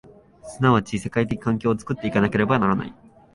[0.47, 2.93] 即ち世界的環境を作って行かなければならない。